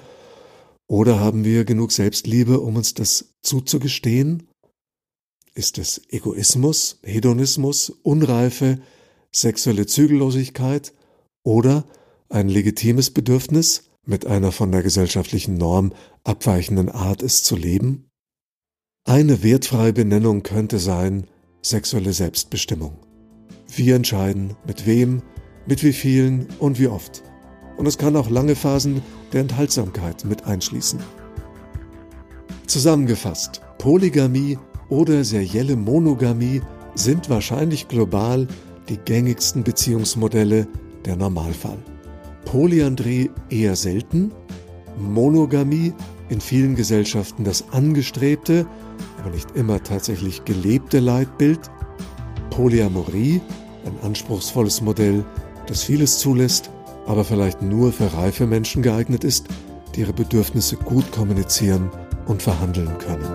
oder 0.89 1.19
haben 1.19 1.45
wir 1.45 1.65
genug 1.65 1.91
Selbstliebe, 1.91 2.59
um 2.59 2.75
uns 2.75 2.95
das 2.95 3.35
zuzugestehen? 3.43 4.47
Ist 5.53 5.77
es 5.77 6.01
Egoismus, 6.09 6.99
Hedonismus, 7.03 7.91
Unreife, 8.01 8.79
sexuelle 9.31 9.85
Zügellosigkeit 9.85 10.93
oder 11.43 11.85
ein 12.29 12.49
legitimes 12.49 13.11
Bedürfnis, 13.11 13.83
mit 14.05 14.25
einer 14.25 14.51
von 14.51 14.71
der 14.71 14.81
gesellschaftlichen 14.81 15.57
Norm 15.57 15.93
abweichenden 16.23 16.89
Art 16.89 17.21
es 17.21 17.43
zu 17.43 17.55
leben? 17.55 18.09
Eine 19.05 19.43
wertfreie 19.43 19.93
Benennung 19.93 20.41
könnte 20.41 20.79
sein 20.79 21.27
sexuelle 21.61 22.13
Selbstbestimmung. 22.13 22.97
Wir 23.67 23.95
entscheiden, 23.95 24.55
mit 24.65 24.87
wem, 24.87 25.21
mit 25.67 25.83
wie 25.83 25.93
vielen 25.93 26.47
und 26.57 26.79
wie 26.79 26.87
oft. 26.87 27.21
Und 27.77 27.85
es 27.85 27.99
kann 27.99 28.15
auch 28.15 28.29
lange 28.29 28.55
Phasen 28.55 29.03
der 29.33 29.41
Enthaltsamkeit 29.41 30.25
mit 30.25 30.45
einschließen. 30.45 30.99
Zusammengefasst, 32.67 33.61
Polygamie 33.77 34.57
oder 34.89 35.23
serielle 35.23 35.75
Monogamie 35.75 36.61
sind 36.95 37.29
wahrscheinlich 37.29 37.87
global 37.87 38.47
die 38.89 38.97
gängigsten 38.97 39.63
Beziehungsmodelle 39.63 40.67
der 41.05 41.15
Normalfall. 41.15 41.77
Polyandrie 42.45 43.31
eher 43.49 43.75
selten, 43.75 44.31
Monogamie 44.97 45.93
in 46.29 46.41
vielen 46.41 46.75
Gesellschaften 46.75 47.43
das 47.43 47.71
angestrebte, 47.71 48.65
aber 49.19 49.31
nicht 49.31 49.51
immer 49.55 49.81
tatsächlich 49.81 50.45
gelebte 50.45 50.99
Leitbild, 50.99 51.59
Polyamorie 52.49 53.41
ein 53.85 53.97
anspruchsvolles 54.03 54.81
Modell 54.81 55.23
das 55.69 55.83
vieles 55.83 56.17
zulässt, 56.17 56.71
aber 57.09 57.25
vielleicht 57.25 57.61
nur 57.63 57.91
für 57.91 58.13
reife 58.13 58.45
Menschen 58.45 58.83
geeignet 58.83 59.23
ist, 59.23 59.47
die 59.95 60.01
ihre 60.01 60.13
Bedürfnisse 60.13 60.75
gut 60.75 61.11
kommunizieren 61.11 61.89
und 62.27 62.43
verhandeln 62.43 62.95
können. 62.99 63.25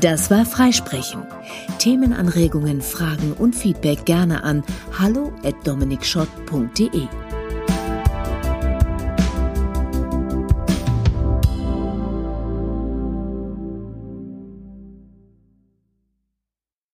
Das 0.00 0.30
war 0.30 0.46
Freisprechen. 0.46 1.24
Themenanregungen, 1.80 2.80
Fragen 2.80 3.32
und 3.32 3.56
Feedback 3.56 4.04
gerne 4.04 4.44
an 4.44 4.62
hallo@dominikschott.de. 4.96 7.08